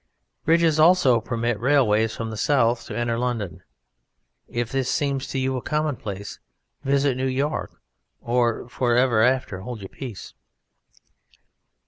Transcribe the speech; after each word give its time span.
Bridges 0.45 0.79
also 0.79 1.21
permit 1.21 1.59
railways 1.59 2.15
from 2.15 2.31
the 2.31 2.35
south 2.35 2.87
to 2.87 2.97
enter 2.97 3.19
London. 3.19 3.61
If 4.47 4.71
this 4.71 4.89
seems 4.89 5.27
to 5.27 5.37
you 5.37 5.55
a 5.57 5.61
commonplace, 5.61 6.39
visit 6.83 7.15
New 7.15 7.27
York 7.27 7.79
or 8.19 8.67
for 8.67 8.95
ever 8.95 9.21
after 9.21 9.59
hold 9.61 9.79
your 9.81 9.89
peace. 9.89 10.33